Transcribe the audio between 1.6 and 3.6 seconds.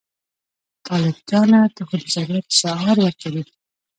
ته خو د شریعت شعار ورکوې.